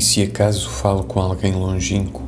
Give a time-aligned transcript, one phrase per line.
[0.00, 2.22] se acaso falo com alguém longínquo,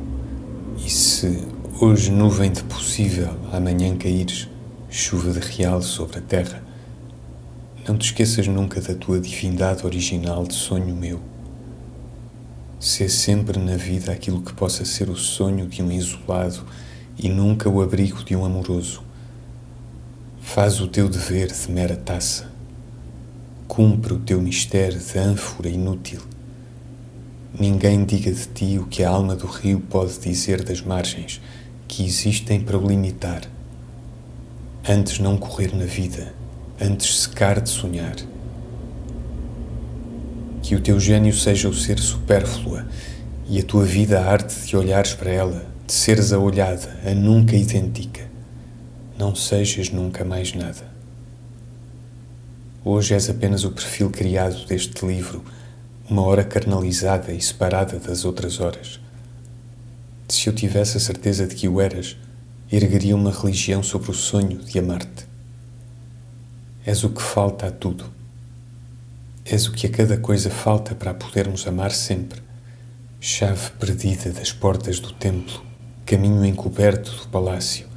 [0.77, 1.43] e se
[1.81, 4.47] hoje nuvem de possível amanhã caíres,
[4.89, 6.63] chuva de real sobre a terra,
[7.87, 11.19] não te esqueças nunca da tua divindade original de sonho meu.
[12.79, 16.63] Sê sempre na vida aquilo que possa ser o sonho de um isolado
[17.17, 19.01] e nunca o abrigo de um amoroso.
[20.39, 22.47] Faz o teu dever de mera taça.
[23.67, 26.21] Cumpre o teu mistério de ânfora inútil.
[27.57, 31.39] Ninguém diga de ti o que a alma do rio pode dizer das margens,
[31.87, 33.43] que existem para o limitar.
[34.85, 36.33] Antes não correr na vida,
[36.81, 38.17] antes secar de sonhar.
[40.61, 42.85] Que o teu gênio seja o ser supérflua
[43.47, 47.15] e a tua vida a arte de olhares para ela, de seres a olhada, a
[47.15, 48.29] nunca idêntica.
[49.17, 50.93] Não sejas nunca mais nada.
[52.83, 55.41] Hoje és apenas o perfil criado deste livro,
[56.07, 58.99] uma hora carnalizada e separada das outras horas.
[60.29, 62.15] Se eu tivesse a certeza de que o eras,
[62.71, 65.25] ergueria uma religião sobre o sonho de amar-te.
[66.85, 68.05] És o que falta a tudo.
[69.43, 72.41] És o que a cada coisa falta para podermos amar sempre.
[73.19, 75.63] Chave perdida das portas do templo,
[76.05, 77.87] caminho encoberto do palácio,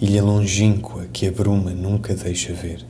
[0.00, 2.89] ilha longínqua que a bruma nunca deixa ver.